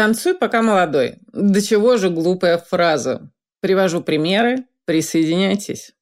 Танцуй, 0.00 0.34
пока 0.34 0.62
молодой. 0.62 1.18
До 1.30 1.60
чего 1.60 1.98
же 1.98 2.08
глупая 2.08 2.56
фраза? 2.56 3.30
Привожу 3.60 4.00
примеры. 4.00 4.64
Присоединяйтесь. 4.86 5.92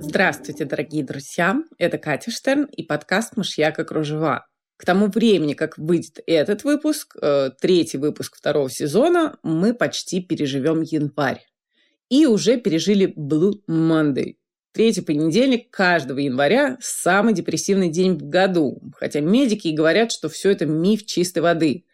Здравствуйте, 0.00 0.64
дорогие 0.64 1.04
друзья! 1.04 1.56
Это 1.76 1.98
Катя 1.98 2.30
Штерн 2.30 2.64
и 2.64 2.82
подкаст 2.82 3.36
«Мышьяка 3.36 3.84
кружева». 3.84 4.46
К 4.76 4.84
тому 4.84 5.06
времени, 5.06 5.54
как 5.54 5.78
выйдет 5.78 6.20
этот 6.26 6.64
выпуск, 6.64 7.16
э, 7.20 7.50
третий 7.60 7.98
выпуск 7.98 8.36
второго 8.36 8.68
сезона, 8.68 9.38
мы 9.42 9.72
почти 9.72 10.20
переживем 10.20 10.82
январь. 10.82 11.46
И 12.08 12.26
уже 12.26 12.58
пережили 12.58 13.14
Blue 13.16 13.54
Monday. 13.68 14.36
Третий 14.72 15.02
понедельник 15.02 15.70
каждого 15.70 16.18
января– 16.18 16.76
самый 16.80 17.32
депрессивный 17.32 17.88
день 17.88 18.18
в 18.18 18.28
году. 18.28 18.82
Хотя 18.96 19.20
медики 19.20 19.68
и 19.68 19.74
говорят, 19.74 20.10
что 20.10 20.28
все 20.28 20.50
это 20.50 20.66
миф 20.66 21.06
чистой 21.06 21.38
воды. 21.38 21.84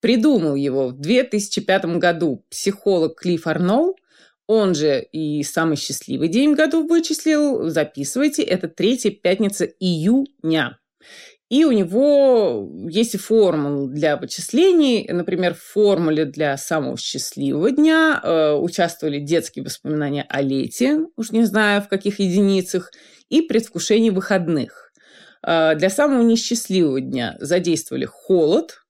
Придумал 0.00 0.56
его 0.56 0.88
в 0.88 1.00
2005 1.00 1.98
году 1.98 2.44
психолог 2.50 3.20
Клифф 3.20 3.46
Арноу– 3.46 3.96
он 4.48 4.74
же 4.74 5.02
и 5.12 5.42
самый 5.42 5.76
счастливый 5.76 6.28
день 6.28 6.54
в 6.54 6.56
году 6.56 6.86
вычислил. 6.86 7.68
Записывайте, 7.68 8.42
это 8.42 8.66
третья 8.66 9.10
пятница 9.10 9.66
июня. 9.66 10.78
И 11.48 11.64
у 11.64 11.72
него 11.72 12.70
есть 12.90 13.14
и 13.14 13.18
формулы 13.18 13.88
для 13.88 14.18
вычислений. 14.18 15.08
Например, 15.10 15.54
в 15.54 15.62
формуле 15.62 16.26
для 16.26 16.56
самого 16.58 16.98
счастливого 16.98 17.70
дня 17.70 18.20
э, 18.22 18.52
участвовали 18.52 19.18
детские 19.18 19.64
воспоминания 19.64 20.26
о 20.28 20.42
лете, 20.42 21.06
уж 21.16 21.30
не 21.30 21.44
знаю 21.44 21.80
в 21.80 21.88
каких 21.88 22.20
единицах, 22.20 22.92
и 23.30 23.40
предвкушение 23.40 24.12
выходных. 24.12 24.92
Э, 25.46 25.74
для 25.74 25.88
самого 25.88 26.22
несчастливого 26.22 27.00
дня 27.00 27.36
задействовали 27.40 28.04
холод, 28.04 28.84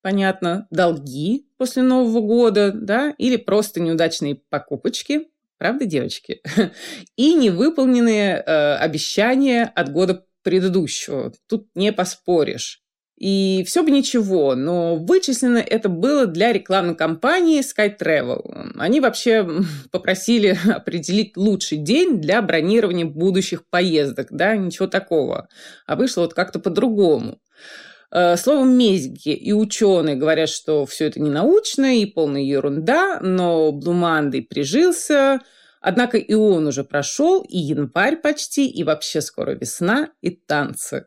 понятно, 0.00 0.68
долги 0.70 1.48
после 1.56 1.82
Нового 1.82 2.20
года, 2.20 2.70
да, 2.72 3.12
или 3.18 3.36
просто 3.36 3.80
неудачные 3.80 4.36
покупочки, 4.50 5.26
правда, 5.58 5.84
девочки, 5.84 6.42
и 7.16 7.34
невыполненные 7.34 8.36
э, 8.36 8.76
обещания 8.76 9.64
от 9.64 9.90
года 9.90 10.24
предыдущего. 10.44 11.32
Тут 11.48 11.66
не 11.74 11.92
поспоришь. 11.92 12.84
И 13.16 13.64
все 13.66 13.84
бы 13.84 13.92
ничего, 13.92 14.56
но 14.56 14.96
вычислено 14.96 15.58
это 15.58 15.88
было 15.88 16.26
для 16.26 16.52
рекламной 16.52 16.96
кампании 16.96 17.62
SkyTravel. 17.62 18.72
Они 18.76 19.00
вообще 19.00 19.48
попросили 19.92 20.58
определить 20.68 21.36
лучший 21.36 21.78
день 21.78 22.20
для 22.20 22.42
бронирования 22.42 23.06
будущих 23.06 23.68
поездок, 23.68 24.28
да, 24.30 24.56
ничего 24.56 24.88
такого. 24.88 25.48
А 25.86 25.94
вышло 25.94 26.22
вот 26.22 26.34
как-то 26.34 26.58
по-другому. 26.58 27.38
Э, 28.10 28.36
словом, 28.36 28.76
медики 28.76 29.28
и 29.28 29.52
ученые 29.52 30.16
говорят, 30.16 30.48
что 30.48 30.84
все 30.84 31.06
это 31.06 31.20
не 31.20 31.30
научно 31.30 31.98
и 31.98 32.06
полная 32.06 32.42
ерунда, 32.42 33.20
но 33.20 33.70
Блумандой 33.70 34.42
прижился, 34.42 35.40
однако 35.84 36.16
и 36.16 36.32
он 36.32 36.66
уже 36.66 36.82
прошел, 36.82 37.42
и 37.42 37.58
январь 37.58 38.16
почти, 38.16 38.66
и 38.66 38.82
вообще 38.84 39.20
скоро 39.20 39.50
весна, 39.50 40.08
и 40.22 40.30
танцы. 40.30 41.04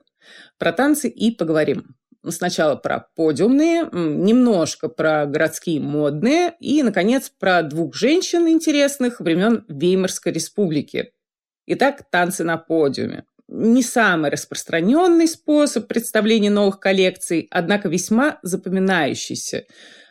Про 0.59 0.72
танцы 0.72 1.09
и 1.09 1.31
поговорим. 1.31 1.95
Сначала 2.30 2.75
про 2.75 3.08
подиумные, 3.16 3.89
немножко 3.92 4.88
про 4.88 5.25
городские 5.25 5.80
модные 5.80 6.53
и, 6.59 6.83
наконец, 6.83 7.30
про 7.30 7.64
двух 7.64 7.95
женщин 7.95 8.48
интересных 8.48 9.20
времен 9.20 9.66
Веймарской 9.67 10.31
республики. 10.31 11.11
Итак, 11.66 12.04
танцы 12.11 12.43
на 12.43 12.58
подиуме 12.58 13.26
не 13.47 13.81
самый 13.81 14.30
распространенный 14.30 15.27
способ 15.27 15.87
представления 15.87 16.49
новых 16.49 16.80
коллекций, 16.80 17.47
однако 17.52 17.89
весьма 17.89 18.39
запоминающийся. 18.43 19.65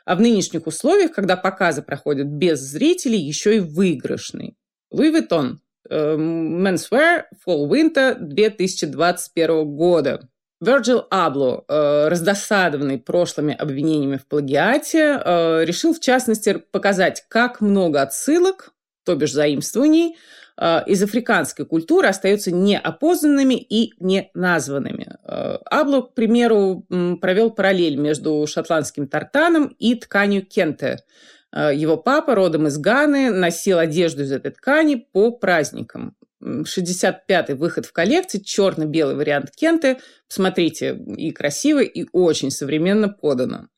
А 0.04 0.14
в 0.14 0.20
нынешних 0.20 0.66
условиях, 0.66 1.12
когда 1.12 1.36
показы 1.36 1.82
проходят 1.82 2.28
без 2.28 2.60
зрителей, 2.60 3.18
еще 3.18 3.56
и 3.56 3.60
выигрышный. 3.60 4.56
Louis 4.92 5.12
Vuitton. 5.12 5.56
Э, 5.88 6.16
Menswear 6.16 7.24
Fall 7.46 7.68
Winter 7.68 8.16
2021 8.18 9.64
года. 9.76 10.28
Virgil 10.64 11.04
Abloh, 11.10 11.64
э, 11.68 12.08
раздосадованный 12.08 12.98
прошлыми 12.98 13.54
обвинениями 13.54 14.16
в 14.16 14.26
плагиате, 14.26 15.20
э, 15.22 15.64
решил 15.64 15.92
в 15.92 16.00
частности 16.00 16.62
показать, 16.70 17.24
как 17.28 17.60
много 17.60 18.00
отсылок, 18.00 18.72
то 19.04 19.14
бишь 19.16 19.32
заимствований, 19.32 20.16
из 20.58 21.02
африканской 21.02 21.66
культуры 21.66 22.08
остаются 22.08 22.50
неопознанными 22.50 23.54
и 23.54 23.92
не 24.00 24.30
названными. 24.32 25.16
Э, 25.22 25.58
Абло, 25.66 26.00
к 26.00 26.14
примеру, 26.14 26.86
провел 27.20 27.50
параллель 27.50 27.96
между 27.96 28.46
шотландским 28.46 29.06
тартаном 29.06 29.66
и 29.78 29.94
тканью 29.96 30.46
кенте. 30.46 31.00
Э, 31.52 31.74
его 31.74 31.96
папа, 31.96 32.34
родом 32.34 32.66
из 32.66 32.78
Ганы, 32.78 33.30
носил 33.30 33.78
одежду 33.78 34.22
из 34.22 34.32
этой 34.32 34.52
ткани 34.52 35.06
по 35.12 35.30
праздникам. 35.30 36.16
65-й 36.42 37.54
выход 37.54 37.86
в 37.86 37.92
коллекции, 37.92 38.38
черно-белый 38.38 39.16
вариант 39.16 39.50
кенты. 39.50 39.98
Посмотрите, 40.28 40.96
и 41.16 41.32
красиво, 41.32 41.80
и 41.80 42.06
очень 42.12 42.50
современно 42.50 43.08
подано. 43.08 43.68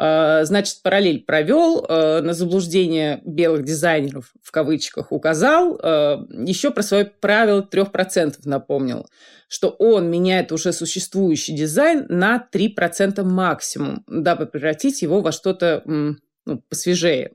А, 0.00 0.44
значит, 0.44 0.80
параллель 0.82 1.24
провел, 1.24 1.84
а, 1.88 2.22
на 2.22 2.32
заблуждение 2.32 3.20
белых 3.24 3.64
дизайнеров 3.64 4.32
в 4.40 4.52
кавычках 4.52 5.10
указал, 5.10 5.76
а, 5.82 6.24
еще 6.30 6.70
про 6.70 6.82
свое 6.84 7.04
правило 7.04 7.62
3% 7.62 8.36
напомнил, 8.44 9.08
что 9.48 9.70
он 9.70 10.08
меняет 10.08 10.52
уже 10.52 10.72
существующий 10.72 11.52
дизайн 11.52 12.06
на 12.08 12.38
3% 12.38 13.24
максимум, 13.24 14.04
дабы 14.06 14.46
превратить 14.46 15.02
его 15.02 15.20
во 15.20 15.32
что-то 15.32 15.82
ну, 15.84 16.62
посвежее. 16.68 17.32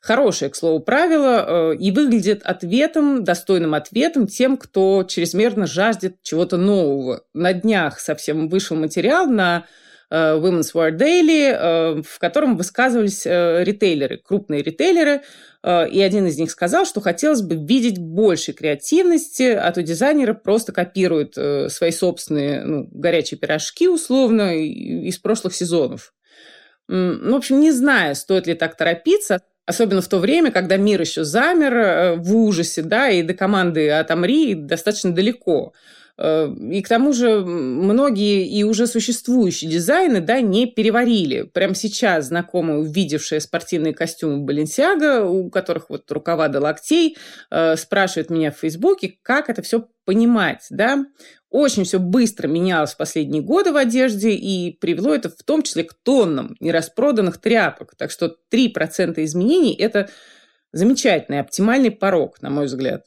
Хорошее, 0.00 0.52
к 0.52 0.54
слову, 0.54 0.78
правило, 0.78 1.72
и 1.72 1.90
выглядит 1.90 2.42
ответом, 2.44 3.24
достойным 3.24 3.74
ответом 3.74 4.28
тем, 4.28 4.56
кто 4.56 5.02
чрезмерно 5.02 5.66
жаждет 5.66 6.22
чего-то 6.22 6.56
нового. 6.56 7.22
На 7.34 7.52
днях 7.52 7.98
совсем 7.98 8.48
вышел 8.48 8.76
материал 8.76 9.26
на 9.26 9.64
Э, 9.64 9.66
Women's 10.12 10.72
Wear 10.74 10.96
Daily, 10.96 11.50
э, 11.50 12.02
в 12.02 12.18
котором 12.18 12.56
высказывались 12.56 13.26
э, 13.26 13.64
ритейлеры, 13.64 14.18
крупные 14.18 14.62
ритейлеры, 14.62 15.22
и 15.66 16.00
один 16.00 16.28
из 16.28 16.38
них 16.38 16.52
сказал, 16.52 16.84
что 16.84 17.00
хотелось 17.00 17.42
бы 17.42 17.56
видеть 17.56 17.98
больше 17.98 18.52
креативности, 18.52 19.50
а 19.50 19.72
то 19.72 19.82
дизайнеры 19.82 20.32
просто 20.32 20.70
копируют 20.70 21.34
свои 21.72 21.90
собственные 21.90 22.62
ну, 22.62 22.88
горячие 22.92 23.36
пирожки, 23.36 23.88
условно, 23.88 24.56
из 24.56 25.18
прошлых 25.18 25.56
сезонов. 25.56 26.14
Ну, 26.86 27.32
в 27.32 27.36
общем, 27.36 27.58
не 27.58 27.72
знаю, 27.72 28.14
стоит 28.14 28.46
ли 28.46 28.54
так 28.54 28.76
торопиться, 28.76 29.40
особенно 29.64 30.02
в 30.02 30.08
то 30.08 30.18
время, 30.18 30.52
когда 30.52 30.76
мир 30.76 31.00
еще 31.00 31.24
замер 31.24 32.20
в 32.20 32.36
ужасе, 32.36 32.82
да, 32.82 33.08
и 33.08 33.24
до 33.24 33.34
команды 33.34 33.90
«Отомри» 33.90 34.54
достаточно 34.54 35.12
далеко. 35.12 35.72
Э, 36.18 36.48
и 36.70 36.82
к 36.82 36.88
тому 36.88 37.12
же 37.12 37.40
многие 37.40 38.46
и 38.46 38.64
уже 38.64 38.86
существующие 38.86 39.70
дизайны 39.70 40.20
да, 40.20 40.40
не 40.40 40.66
переварили. 40.66 41.42
Прямо 41.42 41.74
сейчас 41.74 42.26
знакомые, 42.26 42.78
увидевшие 42.78 43.40
спортивные 43.40 43.94
костюмы 43.94 44.44
Баленсиага, 44.44 45.24
у 45.24 45.50
которых 45.50 45.90
вот 45.90 46.10
рукава 46.10 46.48
до 46.48 46.60
локтей, 46.60 47.16
э, 47.50 47.76
спрашивают 47.76 48.30
меня 48.30 48.50
в 48.50 48.58
Фейсбуке, 48.58 49.18
как 49.22 49.50
это 49.50 49.62
все 49.62 49.88
понимать. 50.04 50.66
Да? 50.70 51.04
Очень 51.50 51.84
все 51.84 51.98
быстро 51.98 52.48
менялось 52.48 52.94
в 52.94 52.96
последние 52.96 53.42
годы 53.42 53.72
в 53.72 53.76
одежде, 53.76 54.30
и 54.30 54.76
привело 54.78 55.14
это 55.14 55.28
в 55.28 55.42
том 55.44 55.62
числе 55.62 55.84
к 55.84 55.94
тоннам 55.94 56.56
нераспроданных 56.60 57.38
тряпок. 57.40 57.94
Так 57.96 58.10
что 58.10 58.36
3% 58.52 59.22
изменений– 59.24 59.74
это 59.78 60.08
замечательный, 60.72 61.40
оптимальный 61.40 61.90
порог, 61.90 62.40
на 62.42 62.50
мой 62.50 62.66
взгляд. 62.66 63.04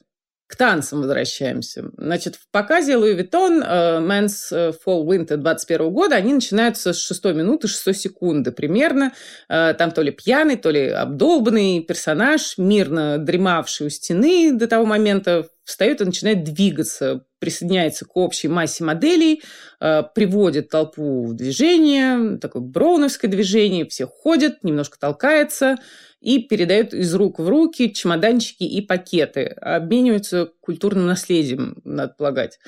К 0.50 0.56
танцам 0.56 1.02
возвращаемся. 1.02 1.92
Значит, 1.96 2.34
в 2.34 2.50
показе 2.50 2.94
Louis 2.94 3.16
Vuitton 3.16 3.62
Men's 4.02 4.48
э, 4.50 4.72
Fall 4.84 5.04
Winter 5.06 5.36
21 5.36 5.90
года 5.92 6.16
они 6.16 6.34
начинаются 6.34 6.92
с 6.92 6.98
6 6.98 7.24
минуты 7.26 7.68
6 7.68 7.96
секунды 7.96 8.50
примерно. 8.50 9.12
Uh, 9.48 9.74
там 9.74 9.92
то 9.92 10.02
ли 10.02 10.10
пьяный, 10.10 10.56
то 10.56 10.70
ли 10.70 10.88
обдолбанный 10.88 11.84
персонаж, 11.84 12.58
мирно 12.58 13.18
дремавший 13.18 13.86
у 13.86 13.90
стены 13.90 14.52
до 14.52 14.66
того 14.66 14.86
момента, 14.86 15.46
встает 15.70 16.00
и 16.00 16.04
начинает 16.04 16.42
двигаться, 16.42 17.24
присоединяется 17.38 18.04
к 18.04 18.16
общей 18.16 18.48
массе 18.48 18.82
моделей, 18.82 19.42
э, 19.80 20.02
приводит 20.14 20.68
толпу 20.68 21.26
в 21.26 21.34
движение, 21.34 22.38
такое 22.38 22.60
броуновское 22.60 23.30
движение, 23.30 23.86
все 23.86 24.06
ходят, 24.06 24.64
немножко 24.64 24.98
толкается, 24.98 25.76
и 26.20 26.42
передают 26.42 26.92
из 26.92 27.14
рук 27.14 27.38
в 27.38 27.48
руки 27.48 27.92
чемоданчики 27.92 28.64
и 28.64 28.82
пакеты, 28.82 29.44
обмениваются 29.44 30.50
культурным 30.60 31.06
наследием, 31.06 31.80
надо 31.84 32.14
полагать. 32.16 32.58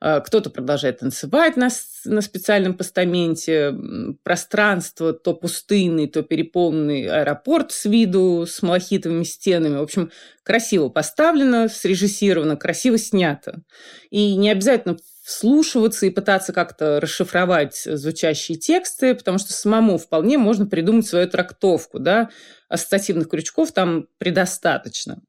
А, 0.00 0.20
кто-то 0.20 0.48
продолжает 0.48 1.00
танцевать 1.00 1.56
на, 1.56 1.68
на 2.06 2.22
специальном 2.22 2.74
постаменте, 2.74 3.74
пространство 4.22 5.12
то 5.12 5.34
пустынный, 5.34 6.08
то 6.08 6.22
переполненный 6.22 7.06
аэропорт 7.06 7.72
с 7.72 7.84
виду, 7.84 8.46
с 8.46 8.62
малахитовыми 8.62 9.24
стенами. 9.24 9.76
В 9.76 9.82
общем, 9.82 10.10
красиво 10.42 10.88
поставлено, 10.88 11.68
срежиссировано, 11.68 12.56
красиво 12.56 12.96
снято. 12.96 13.62
И 14.10 14.36
не 14.36 14.50
обязательно 14.50 14.96
вслушиваться 15.32 16.06
и 16.06 16.10
пытаться 16.10 16.52
как-то 16.52 17.00
расшифровать 17.00 17.82
звучащие 17.84 18.58
тексты, 18.58 19.14
потому 19.14 19.38
что 19.38 19.52
самому 19.52 19.96
вполне 19.96 20.36
можно 20.36 20.66
придумать 20.66 21.06
свою 21.06 21.28
трактовку, 21.28 21.98
да, 21.98 22.28
ассоциативных 22.68 23.28
крючков 23.28 23.72
там 23.72 24.06
предостаточно. 24.18 25.22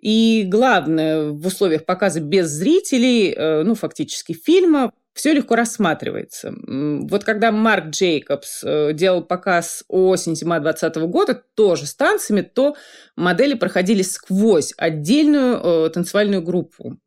И 0.00 0.44
главное, 0.48 1.30
в 1.30 1.46
условиях 1.46 1.84
показа 1.84 2.20
без 2.20 2.48
зрителей, 2.48 3.32
э, 3.32 3.62
ну, 3.62 3.74
фактически 3.74 4.32
фильма, 4.32 4.92
все 5.14 5.32
легко 5.32 5.56
рассматривается. 5.56 6.54
Вот 6.66 7.24
когда 7.24 7.52
Марк 7.52 7.90
Джейкобс 7.90 8.64
э, 8.64 8.92
делал 8.94 9.22
показ 9.22 9.84
осень-зима 9.88 10.58
2020 10.58 11.02
года, 11.10 11.42
тоже 11.54 11.86
с 11.86 11.94
танцами, 11.94 12.40
то 12.40 12.76
модели 13.16 13.54
проходили 13.54 14.02
сквозь 14.02 14.72
отдельную 14.76 15.60
э, 15.62 15.90
танцевальную 15.90 16.42
группу. 16.42 16.98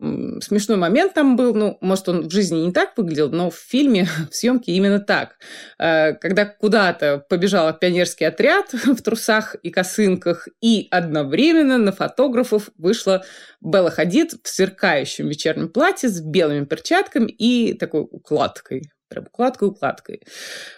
Смешной 0.41 0.77
момент 0.77 1.13
там 1.13 1.35
был, 1.35 1.55
ну, 1.55 1.77
может, 1.81 2.07
он 2.09 2.27
в 2.27 2.31
жизни 2.31 2.59
не 2.59 2.71
так 2.71 2.95
выглядел, 2.95 3.31
но 3.31 3.49
в 3.49 3.55
фильме, 3.55 4.07
в 4.29 4.35
съемке 4.35 4.73
именно 4.73 4.99
так. 4.99 5.37
Э, 5.79 6.13
когда 6.13 6.45
куда-то 6.45 7.25
побежал 7.27 7.73
пионерский 7.73 8.25
отряд 8.25 8.71
в 8.73 9.01
трусах 9.01 9.55
и 9.55 9.71
косынках, 9.71 10.47
и 10.61 10.87
одновременно 10.91 11.77
на 11.77 11.91
фотографов 11.91 12.69
вышла 12.77 13.23
Белла 13.61 13.89
Хадид 13.89 14.33
в 14.43 14.47
сверкающем 14.47 15.27
вечернем 15.27 15.69
платье 15.69 16.07
с 16.07 16.21
белыми 16.21 16.65
перчатками 16.65 17.31
и 17.31 17.73
такой 17.73 17.94
укладкой. 18.03 18.89
Прям 19.07 19.25
укладкой-укладкой. 19.25 20.21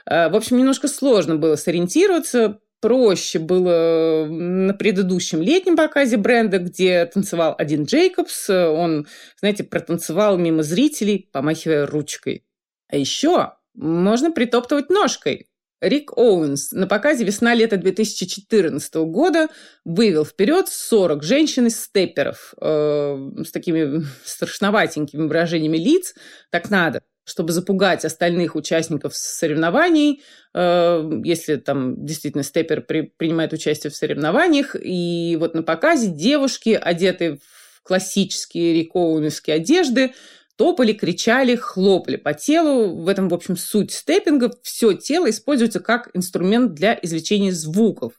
Э, 0.06 0.30
в 0.30 0.36
общем, 0.36 0.58
немножко 0.58 0.88
сложно 0.88 1.36
было 1.38 1.56
сориентироваться, 1.56 2.60
проще 2.82 3.40
было 3.40 4.26
на 4.30 4.74
предыдущем 4.74 5.42
летнем 5.42 5.76
показе 5.76 6.18
бренда, 6.18 6.60
где 6.60 7.06
танцевал 7.06 7.56
один 7.58 7.86
Джейкобс. 7.86 8.50
Он, 8.50 9.08
знаете, 9.40 9.64
протанцевал 9.64 10.38
мимо 10.38 10.64
зрителей, 10.64 11.30
помахивая 11.32 11.86
ручкой. 11.86 12.46
А 12.90 12.98
еще 12.98 13.54
можно 13.74 14.32
притоптывать 14.32 14.90
ножкой. 14.90 15.47
Рик 15.82 16.18
Оуэнс 16.18 16.72
на 16.72 16.88
показе 16.88 17.24
«Весна-лето 17.24 17.78
2014 17.78 18.96
года» 18.96 19.48
вывел 19.86 20.26
вперед 20.26 20.68
40 20.70 21.24
женщин 21.24 21.68
из 21.68 21.80
степперов 21.80 22.56
э, 22.60 23.30
с 23.46 23.52
такими 23.52 24.04
страшноватенькими 24.26 25.28
выражениями 25.28 25.78
лиц. 25.78 26.16
Так 26.50 26.72
надо, 26.72 27.04
чтобы 27.26 27.52
запугать 27.52 28.06
остальных 28.06 28.56
участников 28.56 29.16
соревнований, 29.16 30.24
э, 30.56 31.22
если 31.24 31.58
там 31.58 32.04
действительно 32.04 32.44
степпер 32.44 32.82
при, 32.82 33.14
принимает 33.16 33.54
участие 33.54 33.92
в 33.92 33.96
соревнованиях. 33.96 34.76
И 34.82 35.38
вот 35.40 35.54
на 35.54 35.62
показе 35.62 36.08
девушки, 36.08 36.70
одетые 36.70 37.38
в 37.38 37.84
классические 37.84 38.74
Рик 38.74 38.96
Оуэнсовские 38.96 39.58
одежды, 39.58 40.14
топали, 40.58 40.94
кричали, 40.94 41.56
хлопали 41.56 42.18
по 42.18 42.34
телу. 42.34 42.96
В 42.96 43.08
этом, 43.08 43.30
в 43.30 43.34
общем, 43.34 43.56
суть 43.56 43.94
степпинга. 43.94 44.52
Все 44.64 44.94
тело 44.94 45.30
используется 45.30 45.80
как 45.80 46.10
инструмент 46.14 46.74
для 46.74 46.98
извлечения 47.02 47.52
звуков. 47.52 48.14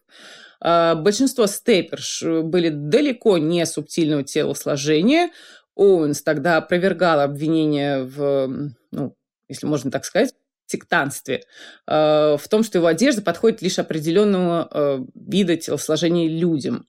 А, 0.61 0.95
большинство 0.95 1.47
степперш 1.47 2.23
были 2.23 2.71
далеко 2.71 3.39
не 3.39 3.67
субтильного 3.67 4.23
телосложения. 4.23 5.31
Оуэнс 5.77 6.23
тогда 6.23 6.57
опровергал 6.57 7.21
обвинения 7.21 8.03
в, 8.03 8.73
ну, 8.91 9.15
если 9.49 9.67
можно 9.67 9.91
так 9.91 10.05
сказать, 10.05 10.35
сектанстве, 10.67 11.43
а, 11.87 12.37
в 12.37 12.49
том, 12.49 12.63
что 12.63 12.79
его 12.79 12.87
одежда 12.87 13.23
подходит 13.23 13.63
лишь 13.63 13.79
определенного 13.79 14.69
а, 14.71 15.05
вида 15.15 15.57
телосложения 15.57 16.29
людям. 16.29 16.87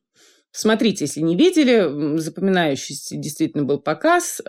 Смотрите, 0.52 1.06
если 1.06 1.22
не 1.22 1.36
видели, 1.36 2.18
запоминающийся 2.18 3.16
действительно 3.16 3.64
был 3.66 3.80
показ 3.80 4.42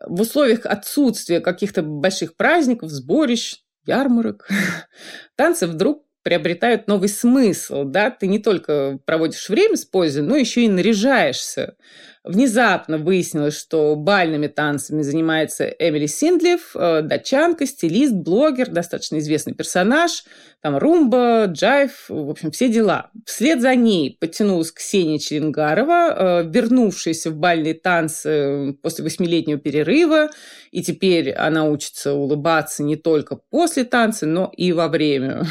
в 0.00 0.20
условиях 0.20 0.66
отсутствия 0.66 1.40
каких-то 1.40 1.82
больших 1.82 2.36
праздников, 2.36 2.90
сборищ, 2.90 3.62
ярмарок, 3.86 4.48
танцы 5.36 5.66
вдруг 5.66 6.05
приобретают 6.26 6.88
новый 6.88 7.08
смысл, 7.08 7.84
да, 7.84 8.10
ты 8.10 8.26
не 8.26 8.40
только 8.40 8.98
проводишь 9.04 9.48
время 9.48 9.76
с 9.76 9.84
пользой, 9.84 10.24
но 10.24 10.34
еще 10.34 10.62
и 10.62 10.68
наряжаешься. 10.68 11.76
Внезапно 12.24 12.98
выяснилось, 12.98 13.56
что 13.56 13.94
бальными 13.94 14.48
танцами 14.48 15.02
занимается 15.02 15.68
Эмили 15.68 16.06
Синдлев, 16.06 16.74
э, 16.74 17.02
датчанка, 17.02 17.64
стилист, 17.64 18.12
блогер, 18.12 18.68
достаточно 18.68 19.18
известный 19.18 19.54
персонаж, 19.54 20.24
там 20.60 20.76
румба, 20.76 21.44
джайв, 21.46 22.06
в 22.08 22.28
общем, 22.28 22.50
все 22.50 22.68
дела. 22.68 23.12
Вслед 23.24 23.60
за 23.60 23.76
ней 23.76 24.16
подтянулась 24.18 24.72
Ксения 24.72 25.20
Черенгарова, 25.20 26.42
э, 26.42 26.50
вернувшаяся 26.50 27.30
в 27.30 27.36
бальные 27.36 27.74
танцы 27.74 28.76
после 28.82 29.04
восьмилетнего 29.04 29.60
перерыва, 29.60 30.30
и 30.72 30.82
теперь 30.82 31.30
она 31.30 31.66
учится 31.66 32.14
улыбаться 32.14 32.82
не 32.82 32.96
только 32.96 33.38
после 33.48 33.84
танца, 33.84 34.26
но 34.26 34.50
и 34.56 34.72
во 34.72 34.88
время. 34.88 35.44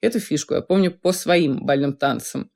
Эту 0.00 0.20
фишку 0.20 0.54
я 0.54 0.60
помню 0.60 0.90
по 0.90 1.12
своим 1.12 1.64
бальным 1.64 1.94
танцам. 1.94 2.50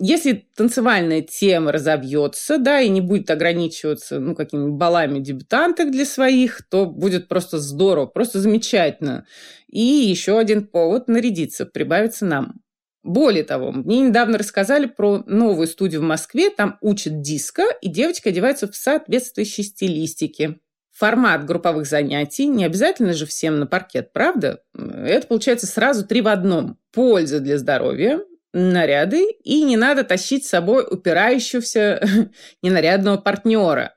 Если 0.00 0.48
танцевальная 0.56 1.22
тема 1.22 1.70
разовьется, 1.70 2.58
да, 2.58 2.80
и 2.80 2.88
не 2.88 3.00
будет 3.00 3.30
ограничиваться, 3.30 4.18
ну, 4.18 4.34
какими-нибудь 4.34 4.76
балами 4.76 5.20
дебютанток 5.20 5.92
для 5.92 6.04
своих, 6.04 6.62
то 6.68 6.86
будет 6.86 7.28
просто 7.28 7.58
здорово, 7.58 8.06
просто 8.06 8.40
замечательно. 8.40 9.24
И 9.68 9.80
еще 9.80 10.38
один 10.38 10.66
повод 10.66 11.06
нарядиться, 11.06 11.64
прибавится 11.64 12.26
нам. 12.26 12.60
Более 13.04 13.44
того, 13.44 13.70
мне 13.70 14.00
недавно 14.00 14.36
рассказали 14.36 14.86
про 14.86 15.22
новую 15.26 15.68
студию 15.68 16.00
в 16.00 16.04
Москве, 16.04 16.50
там 16.50 16.76
учат 16.80 17.20
диско, 17.20 17.62
и 17.80 17.88
девочки 17.88 18.28
одеваются 18.28 18.66
в 18.66 18.74
соответствующей 18.74 19.62
стилистике. 19.62 20.58
Формат 20.96 21.44
групповых 21.44 21.86
занятий 21.86 22.46
не 22.46 22.64
обязательно 22.64 23.12
же 23.12 23.26
всем 23.26 23.60
на 23.60 23.66
паркет, 23.66 24.14
правда? 24.14 24.62
Это 24.74 25.26
получается 25.26 25.66
сразу 25.66 26.06
три 26.06 26.22
в 26.22 26.28
одном. 26.28 26.78
Польза 26.90 27.40
для 27.40 27.58
здоровья, 27.58 28.20
наряды, 28.54 29.26
и 29.44 29.62
не 29.62 29.76
надо 29.76 30.04
тащить 30.04 30.46
с 30.46 30.50
собой 30.50 30.86
упирающегося 30.90 32.00
ненарядного 32.62 33.18
партнера. 33.18 33.94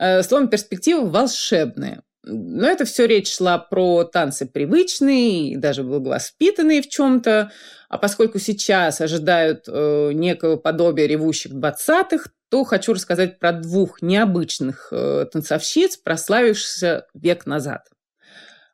Э, 0.00 0.24
словом, 0.24 0.48
перспектива 0.48 1.04
волшебная. 1.04 2.02
Но 2.24 2.66
это 2.66 2.84
все 2.84 3.06
речь 3.06 3.32
шла 3.32 3.58
про 3.58 4.02
танцы 4.02 4.46
привычные, 4.46 5.56
даже 5.58 5.84
благовоспитанные 5.84 6.82
в 6.82 6.88
чем-то. 6.88 7.52
А 7.92 7.98
поскольку 7.98 8.38
сейчас 8.38 9.02
ожидают 9.02 9.64
э, 9.68 10.12
некого 10.14 10.56
подобия 10.56 11.06
ревущих 11.06 11.52
двадцатых, 11.52 12.28
то 12.48 12.64
хочу 12.64 12.94
рассказать 12.94 13.38
про 13.38 13.52
двух 13.52 14.00
необычных 14.00 14.88
э, 14.90 15.26
танцовщиц, 15.30 15.98
прославившихся 15.98 17.06
век 17.12 17.44
назад. 17.44 17.90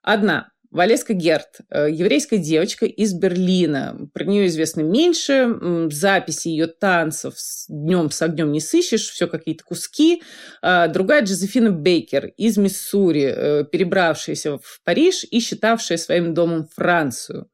Одна 0.02 0.50
Валеска 0.70 1.14
Герт, 1.14 1.62
э, 1.68 1.88
еврейская 1.90 2.38
девочка 2.38 2.86
из 2.86 3.12
Берлина. 3.12 4.08
Про 4.14 4.22
нее 4.22 4.46
известно 4.46 4.82
меньше. 4.82 5.88
Записи 5.90 6.46
ее 6.46 6.68
танцев 6.68 7.34
с 7.36 7.66
днем 7.68 8.12
с 8.12 8.22
огнем 8.22 8.52
не 8.52 8.60
сыщешь, 8.60 9.10
все 9.10 9.26
какие-то 9.26 9.64
куски. 9.64 10.22
А 10.62 10.86
другая 10.86 11.22
Джозефина 11.22 11.72
Бейкер 11.72 12.26
из 12.36 12.56
Миссури, 12.56 13.32
э, 13.34 13.64
перебравшаяся 13.64 14.58
в 14.58 14.80
Париж 14.84 15.24
и 15.28 15.40
считавшая 15.40 15.98
своим 15.98 16.34
домом 16.34 16.68
Францию. 16.72 17.50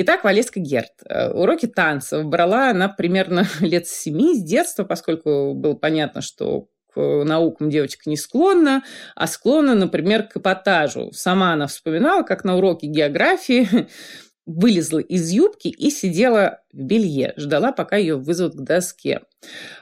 Итак, 0.00 0.22
Валеска 0.22 0.60
Герт. 0.60 0.92
Э, 1.08 1.32
уроки 1.32 1.66
танцев 1.66 2.24
брала 2.24 2.70
она 2.70 2.88
примерно 2.88 3.48
лет 3.60 3.88
семи, 3.88 4.36
с 4.36 4.44
детства, 4.44 4.84
поскольку 4.84 5.54
было 5.54 5.74
понятно, 5.74 6.20
что 6.20 6.68
к 6.94 7.00
наукам 7.00 7.68
девочка 7.68 8.08
не 8.08 8.16
склонна, 8.16 8.84
а 9.16 9.26
склонна, 9.26 9.74
например, 9.74 10.28
к 10.28 10.36
эпатажу. 10.36 11.10
Сама 11.10 11.54
она 11.54 11.66
вспоминала, 11.66 12.22
как 12.22 12.44
на 12.44 12.56
уроке 12.56 12.86
географии 12.86 13.88
вылезла 14.46 15.00
из 15.00 15.30
юбки 15.30 15.66
и 15.66 15.90
сидела 15.90 16.60
в 16.72 16.80
белье, 16.80 17.34
ждала, 17.36 17.72
пока 17.72 17.96
ее 17.96 18.14
вызовут 18.14 18.54
к 18.54 18.60
доске. 18.60 19.22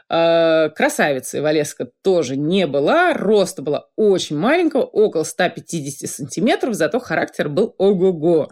А, 0.09 0.71
красавицей 0.71 1.43
Валеска 1.43 1.91
тоже 2.03 2.39
не 2.39 2.67
была, 2.67 3.13
роста 3.13 3.61
была 3.61 3.91
очень 3.97 4.39
маленького, 4.39 4.85
около 4.85 5.25
150 5.25 6.09
сантиметров, 6.09 6.73
зато 6.73 7.01
характер 7.01 7.51
был 7.51 7.75
ого-го. 7.77 8.49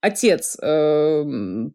Отец 0.00 0.56
э, 0.62 1.24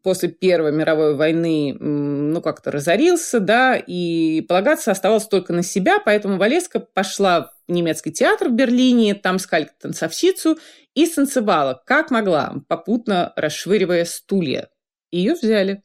после 0.02 0.30
Первой 0.30 0.72
мировой 0.72 1.16
войны, 1.16 1.76
ну, 1.80 2.42
как-то 2.42 2.72
разорился, 2.72 3.40
да, 3.40 3.76
и 3.76 4.42
полагаться 4.42 4.92
оставалось 4.92 5.28
только 5.28 5.54
на 5.54 5.62
себя, 5.62 6.00
поэтому 6.04 6.38
Валеска 6.38 6.80
пошла 6.80 7.52
в 7.68 7.72
немецкий 7.72 8.12
театр 8.12 8.50
в 8.50 8.54
Берлине, 8.54 9.14
там 9.14 9.38
искали 9.38 9.70
танцовщицу 9.80 10.58
и 10.96 11.06
станцевала, 11.06 11.82
как 11.86 12.10
могла, 12.10 12.56
попутно 12.68 13.32
расшвыривая 13.36 14.06
стулья. 14.06 14.70
Ее 15.12 15.36
взяли. 15.36 15.84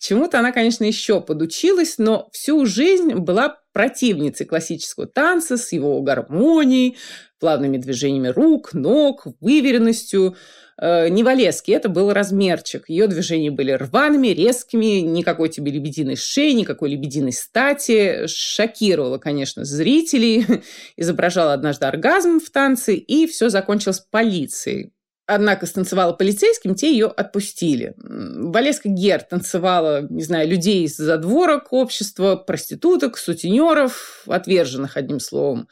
Чему-то 0.00 0.40
она, 0.40 0.50
конечно, 0.50 0.82
еще 0.82 1.20
подучилась, 1.20 1.98
но 1.98 2.28
всю 2.32 2.66
жизнь 2.66 3.14
была 3.14 3.60
противницей 3.72 4.46
классического 4.46 5.06
танца 5.06 5.56
с 5.56 5.70
его 5.70 6.00
гармонией, 6.02 6.96
плавными 7.38 7.76
движениями 7.76 8.28
рук, 8.28 8.74
ног, 8.74 9.26
выверенностью, 9.40 10.34
Э, 10.80 11.08
не 11.10 11.22
Валески, 11.22 11.70
это 11.72 11.90
был 11.90 12.12
размерчик. 12.12 12.88
Ее 12.88 13.06
движения 13.06 13.50
были 13.50 13.72
рваными, 13.72 14.28
резкими, 14.28 15.00
никакой 15.00 15.50
тебе 15.50 15.70
лебединой 15.72 16.16
шеи, 16.16 16.52
никакой 16.52 16.90
лебединой 16.90 17.32
стати. 17.32 18.26
Шокировала, 18.26 19.18
конечно, 19.18 19.64
зрителей. 19.64 20.46
Изображала 20.96 21.52
однажды 21.52 21.84
оргазм 21.84 22.40
в 22.40 22.48
танце, 22.50 22.94
и 22.94 23.26
все 23.26 23.50
закончилось 23.50 24.00
полицией. 24.10 24.92
Однако 25.32 25.66
станцевала 25.66 26.12
полицейским, 26.12 26.74
те 26.74 26.90
ее 26.90 27.06
отпустили. 27.06 27.94
Валеска 27.96 28.88
Гер 28.88 29.22
танцевала, 29.22 30.04
не 30.10 30.24
знаю, 30.24 30.48
людей 30.48 30.82
из 30.82 30.96
задворок 30.96 31.72
общества, 31.72 32.34
проституток, 32.34 33.16
сутенеров, 33.16 34.24
отверженных, 34.26 34.96
одним 34.96 35.20
словом. 35.20 35.68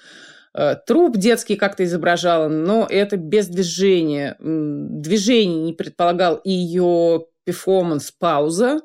Э, 0.55 0.77
труп 0.87 1.17
детский 1.17 1.57
как-то 1.57 1.83
изображала, 1.83 2.47
но 2.47 2.87
это 2.89 3.17
без 3.17 3.49
движения. 3.49 4.37
Движение 4.39 5.61
не 5.61 5.73
предполагал 5.73 6.37
и 6.37 6.53
ее 6.53 7.27
перформанс-пауза, 7.43 8.83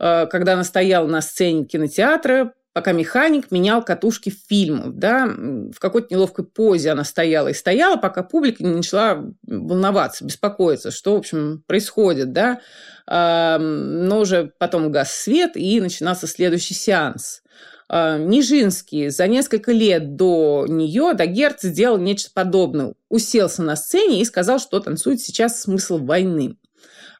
э, 0.00 0.26
когда 0.26 0.54
она 0.54 0.64
стояла 0.64 1.06
на 1.06 1.22
сцене 1.22 1.66
кинотеатра, 1.66 2.52
пока 2.76 2.92
механик 2.92 3.50
менял 3.50 3.82
катушки 3.82 4.28
фильмов, 4.28 4.98
да, 4.98 5.26
в 5.26 5.78
какой-то 5.78 6.08
неловкой 6.10 6.44
позе 6.44 6.90
она 6.90 7.04
стояла 7.04 7.48
и 7.48 7.54
стояла, 7.54 7.96
пока 7.96 8.22
публика 8.22 8.62
не 8.62 8.74
начала 8.74 9.24
волноваться, 9.46 10.26
беспокоиться, 10.26 10.90
что, 10.90 11.14
в 11.14 11.16
общем, 11.16 11.64
происходит, 11.66 12.34
да, 12.34 12.60
но 13.08 14.20
уже 14.20 14.52
потом 14.58 14.92
газ 14.92 15.10
свет, 15.10 15.52
и 15.54 15.80
начинался 15.80 16.26
следующий 16.26 16.74
сеанс. 16.74 17.40
А, 17.88 18.18
Нижинский 18.18 19.08
за 19.08 19.26
несколько 19.26 19.72
лет 19.72 20.16
до 20.16 20.66
нее, 20.68 21.14
до 21.14 21.24
Герц, 21.24 21.62
сделал 21.62 21.96
нечто 21.96 22.28
подобное. 22.34 22.92
Уселся 23.08 23.62
на 23.62 23.76
сцене 23.76 24.20
и 24.20 24.24
сказал, 24.26 24.58
что 24.58 24.80
танцует 24.80 25.22
сейчас 25.22 25.62
смысл 25.62 25.96
войны. 25.96 26.58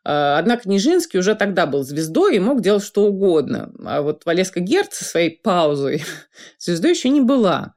А, 0.09 0.39
однако 0.39 0.69
Нижинский 0.69 1.19
уже 1.19 1.35
тогда 1.35 1.67
был 1.67 1.83
звездой 1.83 2.37
и 2.37 2.41
мог 2.41 2.61
делать 2.61 2.85
что 2.85 3.07
угодно. 3.07 3.73
А 3.85 4.03
вот 4.03 4.25
Валеска 4.25 4.61
Герц 4.61 4.99
со 4.99 5.05
своей 5.05 5.31
паузой 5.31 6.05
звездой 6.61 6.93
еще 6.93 7.09
не 7.09 7.21
была. 7.21 7.75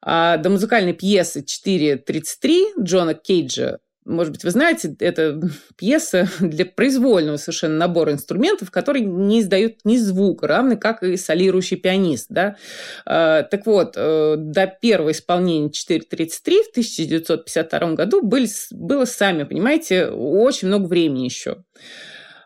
А 0.00 0.36
до 0.36 0.48
музыкальной 0.48 0.92
пьесы 0.92 1.44
4.33 1.44 2.82
Джона 2.84 3.14
Кейджа 3.14 3.78
может 4.04 4.32
быть, 4.32 4.44
вы 4.44 4.50
знаете, 4.50 4.94
это 4.98 5.40
пьеса 5.76 6.28
для 6.40 6.66
произвольного 6.66 7.36
совершенно 7.36 7.76
набора 7.76 8.12
инструментов, 8.12 8.70
которые 8.70 9.04
не 9.04 9.40
издают 9.40 9.84
ни 9.84 9.96
звука, 9.96 10.46
равный 10.46 10.76
как 10.76 11.02
и 11.02 11.16
солирующий 11.16 11.76
пианист. 11.76 12.26
Да? 12.28 12.56
А, 13.06 13.42
так 13.42 13.66
вот, 13.66 13.94
э, 13.96 14.34
до 14.38 14.66
первого 14.66 15.12
исполнения 15.12 15.68
4.33 15.68 16.62
в 16.64 16.70
1952 16.70 17.94
году 17.94 18.22
были, 18.22 18.48
было, 18.70 19.04
сами 19.04 19.44
понимаете, 19.44 20.06
очень 20.06 20.68
много 20.68 20.86
времени 20.86 21.24
еще. 21.24 21.64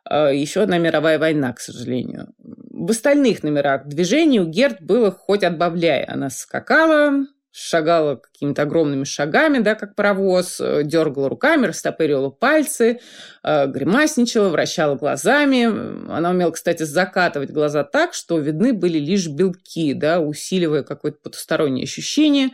А, 0.04 0.30
еще 0.30 0.62
одна 0.62 0.78
мировая 0.78 1.18
война, 1.18 1.52
к 1.52 1.60
сожалению. 1.60 2.28
В 2.38 2.90
остальных 2.90 3.42
номерах 3.42 3.86
движения 3.86 4.40
у 4.40 4.46
Герд 4.46 4.82
было 4.82 5.10
хоть 5.10 5.42
отбавляй. 5.42 6.04
Она 6.04 6.30
скакала, 6.30 7.26
шагала 7.58 8.16
какими-то 8.16 8.62
огромными 8.62 9.04
шагами, 9.04 9.60
да, 9.60 9.74
как 9.74 9.94
паровоз, 9.94 10.60
э, 10.60 10.82
дергала 10.84 11.30
руками, 11.30 11.66
растопыривала 11.66 12.28
пальцы, 12.28 13.00
э, 13.42 13.66
гримасничала, 13.66 14.50
вращала 14.50 14.94
глазами. 14.94 15.64
Она 16.12 16.30
умела, 16.30 16.50
кстати, 16.50 16.82
закатывать 16.82 17.50
глаза 17.50 17.82
так, 17.82 18.12
что 18.12 18.38
видны 18.38 18.74
были 18.74 18.98
лишь 18.98 19.28
белки, 19.28 19.94
да, 19.94 20.20
усиливая 20.20 20.82
какое-то 20.82 21.18
потустороннее 21.22 21.84
ощущение. 21.84 22.50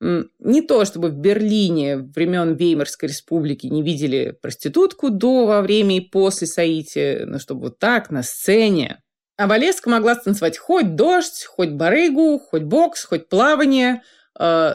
Не 0.00 0.62
то, 0.62 0.84
чтобы 0.86 1.08
в 1.08 1.16
Берлине 1.18 1.98
времен 1.98 2.54
Веймарской 2.54 3.10
республики 3.10 3.66
не 3.66 3.82
видели 3.82 4.30
проститутку 4.40 5.10
до, 5.10 5.44
во 5.44 5.60
время 5.60 5.98
и 5.98 6.00
после 6.00 6.46
соития, 6.46 7.26
но 7.26 7.38
чтобы 7.38 7.62
вот 7.62 7.78
так 7.78 8.10
на 8.10 8.22
сцене. 8.22 9.02
А 9.36 9.46
Валеска 9.46 9.90
могла 9.90 10.14
станцевать 10.14 10.56
хоть 10.56 10.94
дождь, 10.94 11.44
хоть 11.44 11.70
барыгу, 11.70 12.38
хоть 12.38 12.62
бокс, 12.62 13.04
хоть 13.04 13.28
плавание– 13.28 14.00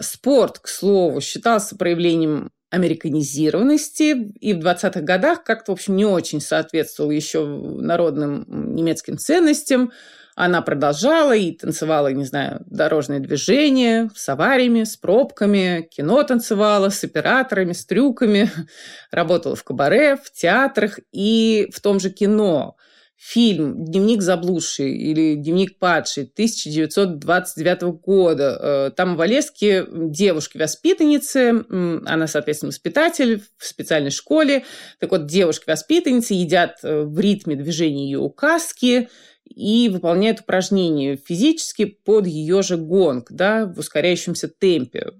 спорт, 0.02 0.60
к 0.60 0.68
слову, 0.68 1.22
считался 1.22 1.76
проявлением 1.76 2.52
американизированности 2.70 4.32
и 4.40 4.54
в 4.54 4.66
20-х 4.66 5.02
годах 5.02 5.44
как-то, 5.44 5.72
в 5.72 5.74
общем, 5.74 5.96
не 5.96 6.06
очень 6.06 6.42
соответствовал 6.42 7.12
еще 7.12 7.46
народным 7.46 8.46
немецким 8.48 9.18
ценностям. 9.18 9.92
Она 10.36 10.64
продолжала 10.64 11.36
и 11.36 11.52
танцевала, 11.52 12.12
не 12.12 12.26
знаю, 12.26 12.64
дорожное 12.66 13.20
движение 13.20 14.10
с 14.16 14.28
авариями, 14.28 14.86
с 14.86 14.98
пробками, 14.98 15.88
кино 15.92 16.24
танцевала 16.24 16.90
с 16.90 17.04
операторами, 17.04 17.74
с 17.74 17.86
трюками, 17.86 18.50
работала 19.12 19.56
в 19.56 19.64
кабаре, 19.64 20.16
в 20.16 20.32
театрах 20.32 21.00
и 21.12 21.70
в 21.72 21.80
том 21.80 22.00
же 22.00 22.10
кино– 22.10 22.76
фильм 23.26 23.86
«Дневник 23.86 24.22
заблудший» 24.22 24.98
или 24.98 25.36
«Дневник 25.36 25.80
падший» 25.80 26.24
1929 26.24 27.82
года. 28.02 28.60
Э, 28.62 28.92
там 28.96 29.16
в 29.16 29.22
Олеске 29.22 29.86
девушки-воспитанницы, 29.90 31.64
она, 32.06 32.28
соответственно, 32.28 32.72
воспитатель 32.72 33.42
в 33.58 33.66
специальной 33.66 34.12
школе. 34.12 34.66
Так 35.00 35.12
вот, 35.12 35.26
девушки-воспитанницы 35.26 36.34
едят 36.34 36.80
э, 36.84 37.04
в 37.04 37.18
ритме 37.18 37.56
движения 37.56 38.06
ее 38.06 38.20
указки 38.20 39.08
и 39.46 39.90
выполняют 39.90 40.42
упражнения 40.42 41.16
физически 41.16 41.86
под 41.86 42.28
ее 42.28 42.62
же 42.62 42.76
гонг, 42.76 43.32
да, 43.32 43.66
в 43.66 43.80
ускоряющемся 43.80 44.50
темпе. 44.50 45.12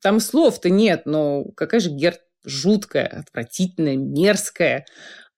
Там 0.00 0.20
слов-то 0.20 0.70
нет, 0.70 1.02
но 1.04 1.44
какая 1.54 1.80
же 1.80 1.90
Герт 1.90 2.20
жуткая, 2.46 3.24
отвратительная, 3.26 3.96
мерзкая 3.96 4.86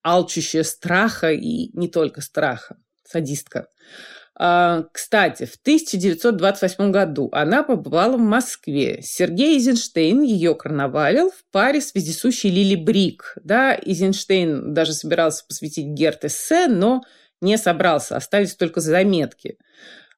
алчущая 0.09 0.63
страха 0.63 1.33
и 1.33 1.71
не 1.77 1.89
только 1.89 2.21
страха, 2.21 2.77
садистка. 3.05 3.69
А, 4.41 4.85
кстати, 4.93 5.45
в 5.45 5.57
1928 5.57 6.93
году 6.93 7.29
она 7.33 7.65
побывала 7.65 8.17
в 8.17 8.21
Москве. 8.21 9.01
Сергей 9.03 9.57
Эйзенштейн 9.57 10.23
ее 10.23 10.55
карнавалил 10.55 11.31
в 11.31 11.43
паре 11.51 11.81
с 11.81 11.93
вездесущей 11.95 12.51
Лили 12.51 12.77
Брик. 12.77 13.37
Да, 13.43 13.75
Эйзенштейн 13.75 14.73
даже 14.73 14.93
собирался 14.93 15.45
посвятить 15.47 15.89
Герт 15.89 16.25
эссе, 16.25 16.69
но 16.69 17.03
не 17.41 17.59
собрался, 17.59 18.17
остались 18.17 18.55
только 18.55 18.81
заметки. 18.81 19.59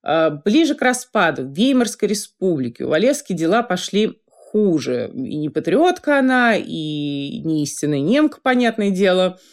А, 0.03 0.31
ближе 0.31 0.75
к 0.75 0.83
распаду 0.83 1.51
Веймарской 1.51 2.09
республики 2.09 2.83
у 2.83 2.93
Олески 2.93 3.33
дела 3.33 3.63
пошли 3.63 4.21
хуже. 4.29 5.11
И 5.15 5.37
не 5.37 5.49
патриотка 5.49 6.19
она, 6.19 6.57
и 6.57 7.41
не 7.43 7.63
истинная 7.63 8.01
немка, 8.01 8.39
понятное 8.43 8.91
дело– 8.91 9.39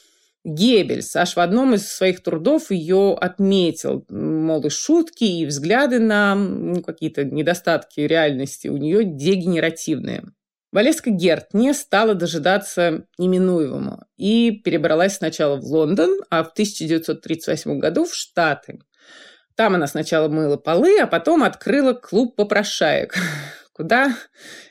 Геббельс 0.48 1.14
аж 1.18 1.36
в 1.36 1.40
одном 1.42 1.74
из 1.74 1.92
своих 1.92 2.24
трудов 2.24 2.72
ее 2.72 3.18
отметил. 3.20 4.06
Мол, 4.08 4.66
и 4.66 4.70
шутки, 4.70 5.26
и 5.26 5.46
взгляды 5.46 6.00
на 6.00 6.36
ну, 6.36 6.82
какие-то 6.82 7.26
недостатки 7.26 8.00
реальности 8.00 8.70
у 8.70 8.78
нее 8.78 9.04
дегенеративные. 9.04 10.24
Валеска 10.72 11.10
Герт 11.10 11.54
не 11.54 11.74
стала 11.74 12.14
дожидаться 12.14 13.06
неминуемого 13.18 14.08
и 14.16 14.52
перебралась 14.52 15.18
сначала 15.18 15.58
в 15.58 15.66
Лондон, 15.66 16.22
а 16.30 16.46
в 16.46 16.52
1938 16.52 17.80
году 17.80 18.06
в 18.06 18.16
Штаты. 18.16 18.80
Там 19.56 19.76
она 19.76 19.88
сначала 19.88 20.30
мыла 20.30 20.56
полы, 20.56 20.98
а 21.02 21.08
потом 21.08 21.44
открыла 21.44 21.92
клуб 21.92 22.38
попрошаек, 22.38 23.16
куда 23.78 24.18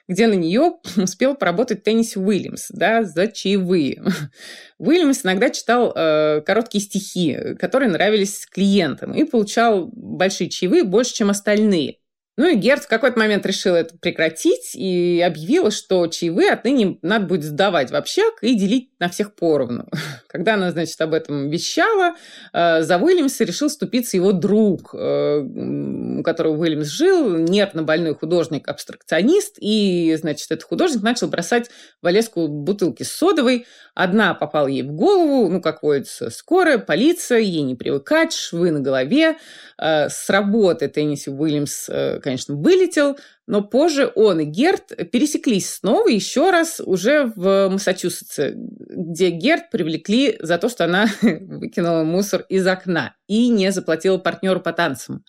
где 0.08 0.26
на 0.26 0.34
нее 0.34 0.74
успел 0.96 1.34
поработать 1.34 1.84
Тенниси 1.84 2.18
Уильямс, 2.18 2.66
да, 2.70 3.04
за 3.04 3.28
чаевые. 3.28 4.02
Уильямс 4.78 5.24
иногда 5.24 5.50
читал 5.50 5.92
э, 5.94 6.42
короткие 6.44 6.82
стихи, 6.82 7.54
которые 7.58 7.90
нравились 7.90 8.46
клиентам, 8.46 9.14
и 9.14 9.24
получал 9.24 9.88
большие 9.92 10.50
чаевые 10.50 10.84
больше, 10.84 11.14
чем 11.14 11.30
остальные. 11.30 11.98
Ну 12.36 12.48
и 12.48 12.54
Герц 12.54 12.84
в 12.84 12.88
какой-то 12.88 13.18
момент 13.18 13.46
решила 13.46 13.76
это 13.76 13.96
прекратить 13.96 14.74
и 14.74 15.22
объявила, 15.24 15.70
что 15.70 16.06
чаевые 16.06 16.50
отныне 16.50 16.98
надо 17.00 17.26
будет 17.26 17.44
сдавать 17.44 17.90
в 17.90 17.96
общак 17.96 18.42
и 18.42 18.54
делить 18.54 18.90
на 18.98 19.08
всех 19.08 19.34
поровну. 19.34 19.86
Когда 20.28 20.54
она, 20.54 20.70
значит, 20.70 21.00
об 21.00 21.14
этом 21.14 21.48
вещала, 21.48 22.14
э, 22.52 22.82
за 22.82 22.98
Уильямса 22.98 23.44
решил 23.44 23.70
ступиться 23.70 24.18
его 24.18 24.32
друг, 24.32 24.94
э, 24.94 25.38
у 25.38 26.22
которого 26.22 26.58
Уильямс 26.58 26.88
жил, 26.88 27.38
нервно 27.38 27.82
больной 27.82 28.14
художник-абстракционист, 28.14 29.56
и, 29.58 30.14
значит, 30.20 30.50
этот 30.50 30.64
художник 30.64 31.02
начал 31.02 31.28
бросать 31.28 31.70
в 32.02 32.06
Олеску 32.06 32.48
бутылки 32.48 33.02
с 33.02 33.12
содовой. 33.12 33.66
Одна 33.94 34.34
попала 34.34 34.66
ей 34.66 34.82
в 34.82 34.92
голову, 34.92 35.48
ну, 35.48 35.62
как 35.62 35.82
водится, 35.82 36.28
скорая, 36.28 36.76
полиция, 36.76 37.38
ей 37.38 37.62
не 37.62 37.76
привыкать, 37.76 38.34
швы 38.34 38.72
на 38.72 38.80
голове. 38.80 39.36
Э, 39.78 40.10
с 40.10 40.28
работы 40.28 40.88
Тенниси 40.88 41.30
Уильямс, 41.30 41.88
конечно, 42.26 42.56
вылетел, 42.56 43.16
но 43.46 43.62
позже 43.62 44.10
он 44.16 44.40
и 44.40 44.44
Герт 44.44 44.88
пересеклись 45.12 45.74
снова 45.74 46.08
еще 46.08 46.50
раз 46.50 46.80
уже 46.84 47.32
в 47.36 47.68
Массачусетсе, 47.68 48.54
где 48.56 49.30
Герт 49.30 49.70
привлекли 49.70 50.36
за 50.40 50.58
то, 50.58 50.68
что 50.68 50.84
она 50.84 51.06
выкинула 51.22 52.02
мусор 52.02 52.44
из 52.48 52.66
окна 52.66 53.14
и 53.28 53.48
не 53.48 53.70
заплатила 53.70 54.18
партнеру 54.18 54.60
по 54.60 54.72
танцам. 54.72 55.24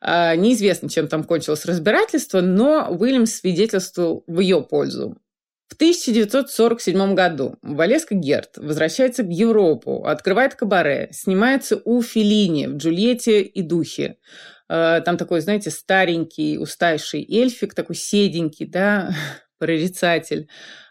А, 0.00 0.34
неизвестно, 0.34 0.88
чем 0.88 1.06
там 1.06 1.22
кончилось 1.22 1.64
разбирательство, 1.64 2.40
но 2.40 2.88
Уильямс 2.90 3.36
свидетельствовал 3.36 4.24
в 4.26 4.40
ее 4.40 4.62
пользу. 4.62 5.16
В 5.68 5.74
1947 5.74 7.14
году 7.14 7.56
Валеска 7.62 8.14
Герт 8.14 8.58
возвращается 8.58 9.22
в 9.22 9.30
Европу, 9.30 10.04
открывает 10.04 10.54
кабаре, 10.54 11.08
снимается 11.12 11.80
у 11.86 12.02
Филини 12.02 12.66
в 12.66 12.76
«Джульетте 12.76 13.40
и 13.40 13.62
духе». 13.62 14.18
Э, 14.68 15.00
там 15.04 15.16
такой, 15.16 15.40
знаете, 15.40 15.70
старенький, 15.70 16.58
устайший 16.58 17.26
эльфик, 17.28 17.74
такой 17.74 17.96
седенький, 17.96 18.66
да, 18.66 19.14
прорицатель. 19.58 20.48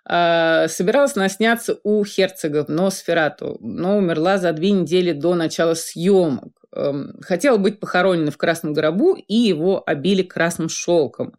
Э, 0.10 0.68
собиралась 0.68 1.16
она 1.16 1.30
сняться 1.30 1.80
у 1.84 2.04
герцога 2.04 2.66
в 2.66 2.70
Носферату, 2.70 3.58
но 3.62 3.98
умерла 3.98 4.38
за 4.38 4.51
две 4.54 4.72
недели 4.72 5.12
до 5.12 5.36
начала 5.36 5.74
съемок. 5.74 6.62
Эм, 6.74 7.20
хотела 7.22 7.58
быть 7.58 7.82
похоронена 7.82 8.32
в 8.32 8.38
Красном 8.38 8.74
гробу, 8.74 9.16
и 9.16 9.36
его 9.36 9.84
обили 9.86 10.24
красным 10.24 10.70
шелком. 10.70 11.34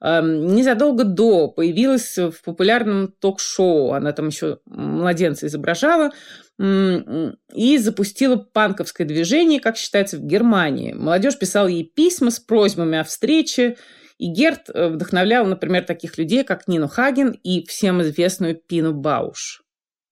Эм, 0.00 0.46
незадолго 0.54 1.04
до 1.04 1.48
появилась 1.48 2.16
в 2.16 2.42
популярном 2.42 3.12
ток-шоу, 3.20 3.92
она 3.92 4.12
там 4.12 4.28
еще 4.28 4.60
младенца 4.64 5.46
изображала, 5.46 6.10
и 6.58 7.78
запустила 7.78 8.36
панковское 8.36 9.06
движение, 9.06 9.58
как 9.58 9.76
считается, 9.76 10.18
в 10.18 10.24
Германии. 10.24 10.92
Молодежь 10.92 11.38
писала 11.38 11.66
ей 11.66 11.84
письма 11.84 12.30
с 12.30 12.38
просьбами 12.38 12.98
о 12.98 13.04
встрече, 13.04 13.76
и 14.18 14.26
Герт 14.26 14.68
э, 14.72 14.88
вдохновлял, 14.88 15.44
например, 15.46 15.84
таких 15.84 16.18
людей, 16.18 16.44
как 16.44 16.68
Нину 16.68 16.86
Хаген 16.86 17.32
и 17.32 17.66
всем 17.66 18.02
известную 18.02 18.54
Пину 18.54 18.92
Бауш. 18.92 19.62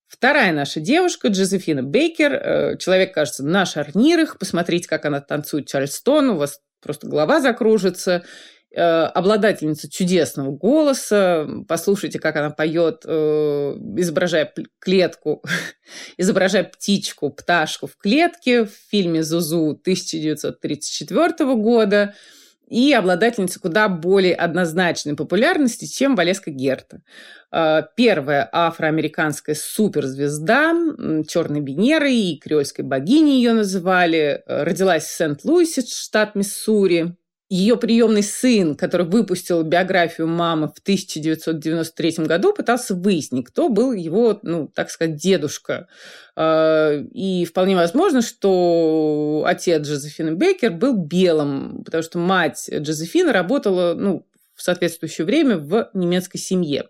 Вторая 0.07 0.51
наша 0.51 0.81
девушка, 0.81 1.29
Джозефина 1.29 1.83
Бейкер, 1.83 2.33
э, 2.33 2.77
человек, 2.77 3.13
кажется, 3.13 3.45
на 3.45 3.65
шарнирах, 3.65 4.37
посмотрите, 4.37 4.89
как 4.89 5.05
она 5.05 5.21
танцует 5.21 5.67
Чарльстон, 5.67 6.31
у 6.31 6.37
вас 6.37 6.59
просто 6.81 7.07
голова 7.07 7.39
закружится. 7.39 8.25
Э, 8.73 9.03
обладательница 9.03 9.89
чудесного 9.89 10.51
голоса. 10.51 11.45
Послушайте, 11.67 12.19
как 12.19 12.37
она 12.37 12.51
поет, 12.51 13.03
э, 13.05 13.75
изображая 13.97 14.53
клетку, 14.79 15.43
изображая 16.17 16.63
птичку, 16.63 17.31
пташку 17.31 17.87
в 17.87 17.97
клетке 17.97 18.63
в 18.63 18.71
фильме 18.89 19.23
«Зузу» 19.23 19.71
1934 19.71 21.53
года 21.55 22.15
и 22.69 22.93
обладательница 22.93 23.59
куда 23.59 23.89
более 23.89 24.35
однозначной 24.35 25.17
популярности, 25.17 25.83
чем 25.83 26.15
Валеска 26.15 26.49
Герта. 26.49 27.01
Э, 27.51 27.81
первая 27.97 28.47
афроамериканская 28.53 29.53
суперзвезда, 29.53 30.71
черной 31.27 31.59
Венеры 31.59 32.13
и 32.13 32.39
креольской 32.39 32.85
богини 32.85 33.31
ее 33.31 33.51
называли, 33.51 34.43
родилась 34.47 35.03
в 35.03 35.11
Сент-Луисе, 35.13 35.81
штат 35.81 36.35
Миссури, 36.35 37.17
ее 37.51 37.75
приемный 37.75 38.23
сын, 38.23 38.75
который 38.75 39.05
выпустил 39.05 39.61
биографию 39.63 40.25
мамы 40.25 40.69
в 40.69 40.79
1993 40.79 42.25
году, 42.25 42.53
пытался 42.53 42.95
выяснить, 42.95 43.45
кто 43.47 43.67
был 43.67 43.91
его, 43.91 44.39
ну, 44.41 44.69
так 44.73 44.89
сказать, 44.89 45.17
дедушка. 45.17 45.87
А, 46.37 46.93
и 46.93 47.43
вполне 47.43 47.75
возможно, 47.75 48.21
что 48.21 49.43
отец 49.45 49.85
Джозефины 49.85 50.33
Бейкер 50.33 50.71
был 50.71 50.95
белым, 50.95 51.83
потому 51.83 52.03
что 52.03 52.19
мать 52.19 52.69
Джозефины 52.71 53.33
работала, 53.33 53.95
ну, 53.95 54.25
в 54.55 54.61
соответствующее 54.61 55.25
время 55.25 55.57
в 55.57 55.89
немецкой 55.93 56.37
семье. 56.37 56.85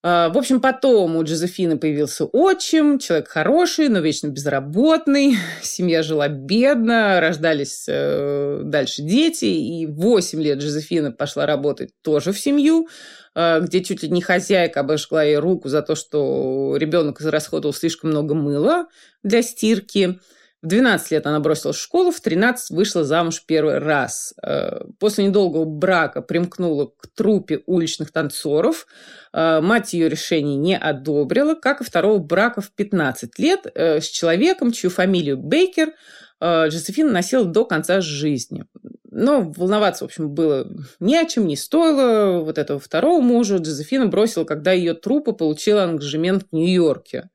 А, 0.00 0.28
в 0.28 0.38
общем, 0.38 0.60
потом 0.60 1.16
у 1.16 1.24
Джозефины 1.24 1.76
появился 1.76 2.24
отчим, 2.24 3.00
человек 3.00 3.28
хороший, 3.28 3.88
но 3.88 3.98
вечно 3.98 4.28
безработный. 4.28 5.36
Семья 5.62 6.04
жила 6.04 6.28
бедно, 6.28 7.20
рождались 7.20 7.86
э, 7.88 8.60
дальше 8.64 9.02
дети. 9.02 9.46
И 9.46 9.86
8 9.86 10.40
лет 10.40 10.58
Джозефина 10.58 11.10
пошла 11.10 11.46
работать 11.46 11.90
тоже 12.02 12.32
в 12.32 12.38
семью, 12.38 12.88
э, 13.34 13.60
где 13.60 13.82
чуть 13.82 14.04
ли 14.04 14.08
не 14.08 14.22
хозяйка 14.22 14.80
обожгла 14.80 15.24
ей 15.24 15.38
руку 15.38 15.68
за 15.68 15.82
то, 15.82 15.96
что 15.96 16.76
ребенок 16.76 17.20
израсходовал 17.20 17.74
слишком 17.74 18.10
много 18.10 18.36
мыла 18.36 18.86
для 19.24 19.42
стирки. 19.42 20.20
В 20.60 20.66
12 20.66 21.12
лет 21.12 21.26
она 21.26 21.38
бросила 21.38 21.72
школу, 21.72 22.10
в 22.10 22.20
13 22.20 22.70
вышла 22.70 23.04
замуж 23.04 23.44
первый 23.46 23.78
раз. 23.78 24.34
Э, 24.42 24.80
после 24.98 25.26
недолгого 25.26 25.64
брака 25.64 26.20
примкнула 26.20 26.86
к 26.86 27.06
трупе 27.14 27.62
уличных 27.66 28.10
танцоров. 28.10 28.88
Э, 29.32 29.60
мать 29.60 29.92
ее 29.92 30.08
решений 30.08 30.56
не 30.56 30.76
одобрила, 30.76 31.54
как 31.54 31.80
и 31.80 31.84
второго 31.84 32.18
брака 32.18 32.60
в 32.60 32.72
15 32.72 33.38
лет 33.38 33.66
э, 33.72 34.00
с 34.00 34.06
человеком, 34.06 34.72
чью 34.72 34.90
фамилию 34.90 35.36
Бейкер 35.36 35.92
Джозефина 36.40 37.10
носила 37.10 37.44
до 37.44 37.64
конца 37.64 38.00
жизни. 38.00 38.64
Но 39.10 39.52
волноваться, 39.56 40.04
в 40.04 40.06
общем, 40.06 40.30
было 40.30 40.70
не 41.00 41.16
о 41.16 41.24
чем, 41.24 41.48
не 41.48 41.56
стоило. 41.56 42.38
Вот 42.44 42.58
этого 42.58 42.78
второго 42.78 43.20
мужа 43.20 43.56
Джозефина 43.56 44.06
бросила, 44.06 44.44
когда 44.44 44.70
ее 44.70 44.94
трупа 44.94 45.32
получила 45.32 45.82
ангажемент 45.82 46.44
в 46.44 46.54
Нью-Йорке. 46.54 47.30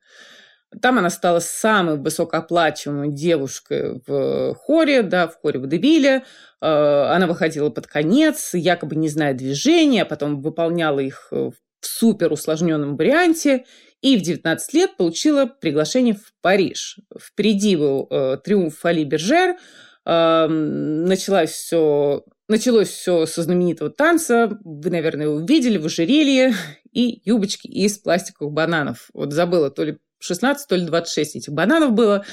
Там 0.80 0.98
она 0.98 1.10
стала 1.10 1.40
самой 1.40 1.98
высокооплачиваемой 1.98 3.12
девушкой 3.12 4.00
в 4.06 4.54
хоре, 4.54 5.02
да, 5.02 5.28
в 5.28 5.36
хоре 5.36 5.58
Водевиля. 5.60 6.24
Э, 6.60 7.12
она 7.14 7.26
выходила 7.26 7.70
под 7.70 7.86
конец, 7.86 8.54
якобы 8.54 8.96
не 8.96 9.08
зная 9.08 9.34
движения, 9.34 10.02
а 10.02 10.06
потом 10.06 10.42
выполняла 10.42 11.00
их 11.00 11.28
в 11.30 11.54
супер 11.80 12.32
усложненном 12.32 12.96
варианте. 12.96 13.64
И 14.00 14.16
в 14.18 14.22
19 14.22 14.74
лет 14.74 14.96
получила 14.96 15.46
приглашение 15.46 16.14
в 16.14 16.32
Париж. 16.42 16.98
Впереди 17.18 17.76
был 17.76 18.06
э, 18.10 18.38
триумф 18.44 18.84
Али 18.84 19.04
Бержер. 19.04 19.56
Э, 20.04 20.46
началось 20.46 21.50
все 21.50 22.24
Началось 22.46 22.88
все 22.88 23.24
со 23.24 23.42
знаменитого 23.42 23.88
танца. 23.88 24.58
Вы, 24.64 24.90
наверное, 24.90 25.26
его 25.26 25.40
видели 25.40 25.78
в 25.78 25.86
ожерелье 25.86 26.52
и 26.92 27.22
юбочки 27.24 27.66
из 27.66 27.96
пластиковых 27.96 28.52
бананов. 28.52 29.08
Вот 29.14 29.32
забыла, 29.32 29.70
то 29.70 29.82
ли 29.82 29.98
16, 30.24 30.68
то 30.68 30.76
ли 30.76 30.86
26 30.86 31.36
этих 31.36 31.52
бананов 31.52 31.92
было. 31.92 32.24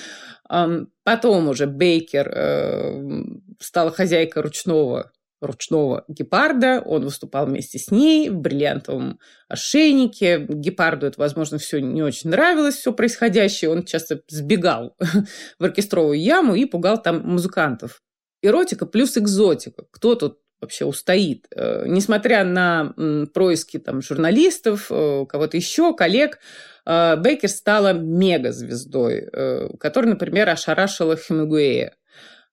Потом 1.04 1.48
уже 1.48 1.66
Бейкер 1.66 2.30
э, 2.34 3.24
стала 3.60 3.92
хозяйкой 3.92 4.44
ручного 4.44 5.12
ручного 5.42 6.06
гепарда. 6.08 6.82
Он 6.86 7.04
выступал 7.04 7.48
вместе 7.48 7.80
с 7.80 7.90
ней 7.90 8.30
в 8.30 8.38
бриллиантовом 8.38 9.20
ошейнике. 9.50 10.46
Гепарду 10.48 11.08
это, 11.08 11.20
возможно, 11.20 11.58
все 11.58 11.82
не 11.82 12.04
очень 12.04 12.30
нравилось, 12.30 12.76
все 12.76 12.94
происходящее. 12.94 13.72
Он 13.72 13.84
часто 13.84 14.22
сбегал 14.28 14.96
в 15.60 15.64
оркестровую 15.64 16.22
яму 16.22 16.56
и 16.56 16.66
пугал 16.66 17.02
там 17.02 17.22
музыкантов. 17.28 18.02
Эротика 18.44 18.86
плюс 18.86 19.18
экзотика. 19.18 19.86
Кто 19.92 20.16
тут 20.16 20.40
вообще 20.62 20.86
устоит? 20.86 21.48
Э, 21.56 21.86
несмотря 21.88 22.44
на 22.44 22.94
происки 23.34 23.80
там, 23.80 24.02
журналистов, 24.02 24.88
э, 24.92 25.26
кого-то 25.28 25.58
еще, 25.58 25.96
коллег, 25.96 26.40
Бейкер 26.86 27.50
стала 27.50 27.94
мегазвездой, 27.94 29.30
э, 29.32 29.70
которая, 29.80 30.12
например, 30.12 30.50
ошарашила 30.50 31.16
Хемингуэя. 31.16 31.96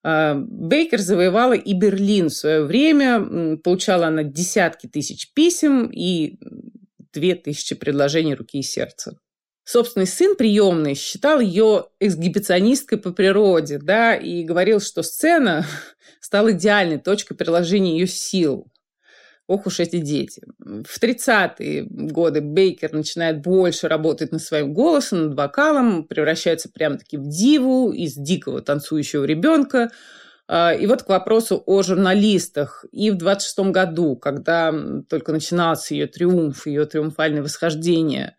Э, 0.05 0.35
Бейкер 0.35 1.01
завоевала 1.01 1.55
и 1.55 1.73
Берлин 1.73 2.29
в 2.29 2.35
свое 2.35 2.64
время, 2.64 3.57
получала 3.59 4.09
она 4.09 4.23
десятки 4.23 4.87
тысяч 4.87 5.33
писем 5.33 5.87
и 5.87 6.38
две 7.12 7.35
тысячи 7.35 7.75
предложений 7.75 8.35
руки 8.35 8.59
и 8.59 8.62
сердца. 8.62 9.19
Собственный 9.64 10.07
сын 10.07 10.35
приемный 10.35 10.95
считал 10.95 11.41
ее 11.41 11.88
эксгибиционисткой 12.01 12.97
по 12.99 13.12
природе, 13.12 13.79
да, 13.79 14.14
и 14.14 14.43
говорил, 14.43 14.81
что 14.81 15.03
сцена 15.03 15.67
стала 16.21 16.53
идеальной 16.53 16.99
точкой 16.99 17.35
приложения 17.35 17.99
ее 17.99 18.07
сил. 18.07 18.67
Ох 19.48 19.66
уж 19.66 19.80
эти 19.80 19.96
дети. 19.96 20.42
В 20.58 21.02
30-е 21.02 21.87
годы 21.88 22.42
Бейкер 22.42 22.92
начинает 22.92 23.40
больше 23.40 23.88
работать 23.88 24.30
над 24.30 24.42
своим 24.42 24.74
голосом, 24.74 25.28
над 25.28 25.38
вокалом, 25.38 26.04
превращается 26.04 26.68
прям-таки 26.68 27.16
в 27.16 27.26
диву 27.26 27.90
из 27.90 28.12
дикого 28.12 28.61
танцующего 28.61 29.24
ребенка. 29.24 29.90
А, 30.48 30.74
и 30.74 30.87
вот 30.87 31.02
к 31.02 31.08
вопросу 31.08 31.62
о 31.64 31.82
журналистах. 31.82 32.84
И 32.92 33.11
в 33.11 33.16
26 33.16 33.70
году, 33.70 34.16
когда 34.16 34.70
только 35.08 35.32
начинался 35.32 35.94
ее 35.94 36.08
триумф, 36.08 36.66
ее 36.66 36.84
триумфальное 36.84 37.42
восхождение, 37.42 38.37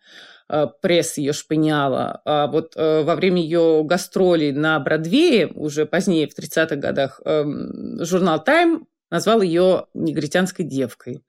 э, 0.48 0.68
пресса 0.80 1.20
ее 1.20 1.32
шпыняла. 1.32 2.22
А 2.24 2.46
вот 2.46 2.74
э, 2.76 3.02
во 3.02 3.16
время 3.16 3.42
ее 3.42 3.82
гастролей 3.84 4.52
на 4.52 4.78
Бродвее, 4.78 5.48
уже 5.48 5.86
позднее, 5.86 6.28
в 6.28 6.38
30-х 6.38 6.76
годах, 6.76 7.20
эм, 7.24 8.04
журнал 8.04 8.44
«Тайм» 8.44 8.86
назвал 9.10 9.42
ее 9.42 9.86
негритянской 9.94 10.64
девкой. 10.64 11.22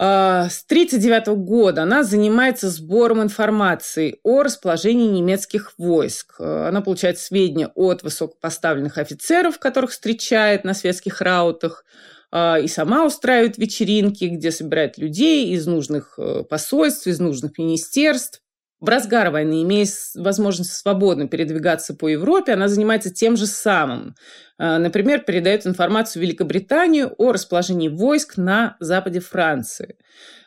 А, 0.00 0.48
с 0.48 0.64
1939 0.64 1.36
года 1.44 1.82
она 1.82 2.04
занимается 2.04 2.70
сбором 2.70 3.20
информации 3.20 4.20
о 4.22 4.44
расположении 4.44 5.08
немецких 5.08 5.72
войск. 5.76 6.36
Э, 6.38 6.68
она 6.68 6.82
получает 6.82 7.18
сведения 7.18 7.72
от 7.74 8.04
высокопоставленных 8.04 8.96
офицеров, 8.96 9.58
которых 9.58 9.90
встречает 9.90 10.62
на 10.62 10.74
светских 10.74 11.20
раутах, 11.20 11.84
а, 12.30 12.60
и 12.60 12.68
сама 12.68 13.04
устраивает 13.06 13.58
вечеринки, 13.58 14.26
где 14.26 14.52
собирает 14.52 14.98
людей 14.98 15.48
из 15.52 15.66
нужных 15.66 16.14
э, 16.16 16.44
посольств, 16.44 17.08
из 17.08 17.18
нужных 17.18 17.58
министерств. 17.58 18.40
В 18.80 18.88
разгар 18.88 19.30
войны, 19.30 19.62
имея 19.62 19.86
возможность 20.14 20.72
свободно 20.72 21.26
передвигаться 21.26 21.94
по 21.94 22.08
Европе, 22.08 22.52
она 22.52 22.68
занимается 22.68 23.12
тем 23.12 23.36
же 23.36 23.46
самым. 23.46 24.14
А, 24.56 24.78
например, 24.78 25.20
передает 25.22 25.66
информацию 25.66 26.22
Великобританию 26.22 27.12
о 27.18 27.32
расположении 27.32 27.88
войск 27.88 28.36
на 28.36 28.76
западе 28.78 29.18
Франции. 29.18 29.96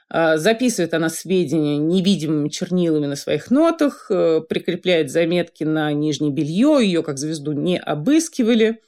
А, 0.10 0.38
записывает 0.38 0.94
она 0.94 1.10
сведения 1.10 1.78
невидимыми 1.78 2.48
чернилами 2.48 3.06
на 3.06 3.18
своих 3.18 3.52
нотах, 3.52 4.08
э, 4.10 4.40
прикрепляет 4.48 5.12
заметки 5.12 5.66
на 5.66 5.92
нижнее 5.92 6.32
белье, 6.32 6.80
ее 6.82 7.04
как 7.04 7.18
звезду 7.18 7.52
не 7.52 7.78
обыскивали, 7.78 8.82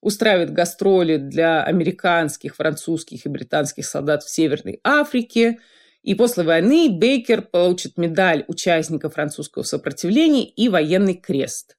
устраивает 0.00 0.54
гастроли 0.54 1.18
для 1.18 1.62
американских, 1.62 2.56
французских 2.56 3.26
и 3.26 3.28
британских 3.28 3.84
солдат 3.84 4.22
в 4.22 4.30
Северной 4.30 4.80
Африке– 4.82 5.58
и 6.02 6.14
после 6.14 6.44
войны 6.44 6.88
Бейкер 6.88 7.42
получит 7.42 7.98
медаль 7.98 8.44
участника 8.48 9.10
французского 9.10 9.62
сопротивления 9.62 10.44
и 10.44 10.68
военный 10.68 11.14
крест. 11.14 11.76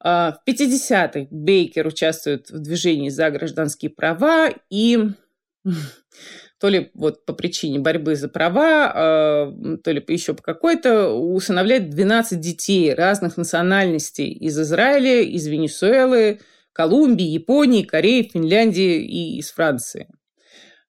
А, 0.00 0.32
в 0.32 0.48
50-х 0.48 1.28
Бейкер 1.30 1.86
участвует 1.86 2.50
в 2.50 2.58
движении 2.58 3.08
за 3.08 3.30
гражданские 3.30 3.90
права 3.90 4.50
и 4.68 4.98
то 6.60 6.68
ли 6.68 6.90
вот 6.92 7.24
по 7.24 7.32
причине 7.32 7.78
борьбы 7.78 8.16
за 8.16 8.28
права, 8.28 8.92
а, 8.94 9.78
то 9.82 9.90
ли 9.90 10.04
еще 10.08 10.34
по 10.34 10.42
какой-то, 10.42 11.10
усыновляет 11.14 11.88
12 11.88 12.38
детей 12.38 12.92
разных 12.92 13.38
национальностей 13.38 14.30
из 14.30 14.60
Израиля, 14.60 15.22
из 15.22 15.46
Венесуэлы, 15.46 16.40
Колумбии, 16.74 17.24
Японии, 17.24 17.82
Кореи, 17.82 18.28
Финляндии 18.30 19.02
и 19.02 19.38
из 19.38 19.50
Франции. 19.52 20.08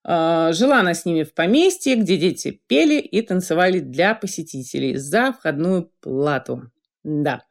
А, 0.07 0.53
жила 0.53 0.81
она 0.81 0.93
с 0.93 1.05
ними 1.05 1.23
в 1.23 1.33
поместье, 1.33 1.95
где 1.95 2.17
дети 2.17 2.61
пели 2.67 2.99
и 2.99 3.21
танцевали 3.21 3.79
для 3.79 4.13
посетителей 4.13 4.97
за 4.97 5.33
входную 5.33 5.91
плату. 5.99 6.71
Да. 7.03 7.43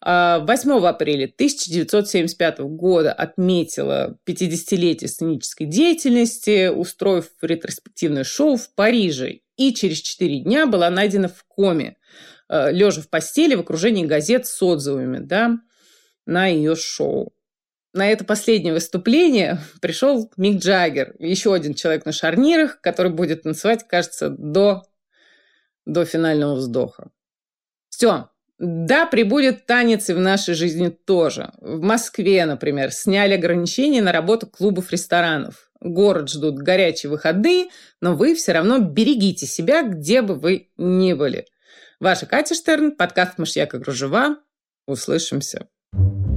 а, 0.00 0.88
апреля 0.88 1.24
1975 1.24 2.60
года 2.60 3.12
отметила 3.12 4.18
50-летие 4.26 5.08
сценической 5.08 5.66
деятельности, 5.66 6.68
устроив 6.68 7.28
ретроспективное 7.42 8.24
шоу 8.24 8.56
в 8.56 8.74
Париже. 8.74 9.40
И 9.56 9.74
через 9.74 9.98
4 9.98 10.40
дня 10.40 10.66
была 10.66 10.88
найдена 10.88 11.28
в 11.28 11.44
коме, 11.46 11.96
а, 12.48 12.70
лежа 12.70 13.02
в 13.02 13.10
постели 13.10 13.54
в 13.54 13.60
окружении 13.60 14.06
газет 14.06 14.46
с 14.46 14.62
отзывами 14.62 15.18
да, 15.18 15.58
на 16.24 16.46
ее 16.46 16.74
шоу 16.74 17.34
на 17.98 18.10
это 18.10 18.24
последнее 18.24 18.72
выступление 18.72 19.58
пришел 19.82 20.30
Мик 20.36 20.62
Джаггер, 20.62 21.16
еще 21.18 21.52
один 21.52 21.74
человек 21.74 22.06
на 22.06 22.12
шарнирах, 22.12 22.80
который 22.80 23.12
будет 23.12 23.42
танцевать, 23.42 23.86
кажется, 23.86 24.30
до, 24.30 24.84
до 25.84 26.04
финального 26.04 26.54
вздоха. 26.54 27.10
Все. 27.90 28.30
Да, 28.58 29.06
прибудет 29.06 29.66
танец 29.66 30.08
и 30.08 30.14
в 30.14 30.20
нашей 30.20 30.54
жизни 30.54 30.88
тоже. 30.88 31.52
В 31.58 31.80
Москве, 31.80 32.44
например, 32.44 32.92
сняли 32.92 33.34
ограничения 33.34 34.02
на 34.02 34.12
работу 34.12 34.46
клубов, 34.46 34.90
ресторанов. 34.90 35.70
Город 35.80 36.28
ждут 36.28 36.56
горячие 36.56 37.10
выходные, 37.10 37.66
но 38.00 38.14
вы 38.14 38.34
все 38.34 38.52
равно 38.52 38.78
берегите 38.78 39.46
себя, 39.46 39.82
где 39.82 40.22
бы 40.22 40.34
вы 40.34 40.70
ни 40.76 41.12
были. 41.12 41.46
Ваша 42.00 42.26
Катя 42.26 42.54
Штерн, 42.54 42.92
подкаст 42.92 43.38
«Мышьяка 43.38 43.78
Кружева». 43.80 44.38
Услышимся. 44.86 45.68
thank 45.94 46.02
you 46.02 46.27